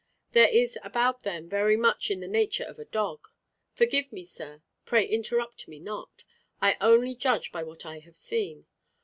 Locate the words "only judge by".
6.81-7.61